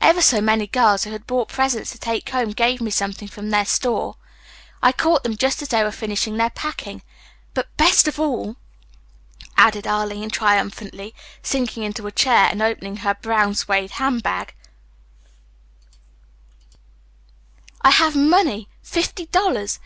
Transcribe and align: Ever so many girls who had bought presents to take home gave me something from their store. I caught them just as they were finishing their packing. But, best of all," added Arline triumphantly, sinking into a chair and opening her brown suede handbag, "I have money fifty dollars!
Ever 0.00 0.22
so 0.22 0.40
many 0.40 0.66
girls 0.66 1.04
who 1.04 1.10
had 1.10 1.26
bought 1.26 1.50
presents 1.50 1.90
to 1.92 1.98
take 1.98 2.30
home 2.30 2.52
gave 2.52 2.80
me 2.80 2.90
something 2.90 3.28
from 3.28 3.50
their 3.50 3.66
store. 3.66 4.16
I 4.82 4.90
caught 4.90 5.22
them 5.22 5.36
just 5.36 5.60
as 5.60 5.68
they 5.68 5.84
were 5.84 5.90
finishing 5.92 6.38
their 6.38 6.48
packing. 6.48 7.02
But, 7.52 7.68
best 7.76 8.08
of 8.08 8.18
all," 8.18 8.56
added 9.58 9.86
Arline 9.86 10.30
triumphantly, 10.30 11.14
sinking 11.42 11.82
into 11.82 12.06
a 12.06 12.10
chair 12.10 12.48
and 12.50 12.62
opening 12.62 12.96
her 13.04 13.16
brown 13.20 13.54
suede 13.54 13.90
handbag, 14.00 14.54
"I 17.82 17.90
have 17.90 18.16
money 18.16 18.70
fifty 18.82 19.26
dollars! 19.26 19.74